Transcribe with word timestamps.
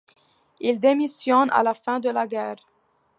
Il 0.61 0.79
démissionne 0.79 1.51
à 1.51 1.61
la 1.61 1.75
fin 1.75 1.99
de 1.99 2.09
la 2.09 2.25
guerre. 2.25 2.55